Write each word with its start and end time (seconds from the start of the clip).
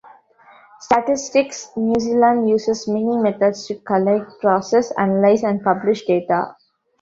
Statistics 0.79 1.69
New 1.75 1.99
Zealand 1.99 2.49
uses 2.49 2.87
many 2.87 3.17
methods 3.17 3.67
to 3.67 3.75
collect, 3.81 4.31
process, 4.41 4.89
analyze, 4.97 5.43
and 5.43 5.61
publish 5.63 6.05
data. 6.07 6.55